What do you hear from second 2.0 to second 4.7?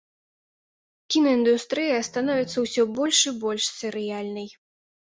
становіцца ўсе больш і больш серыяльнай.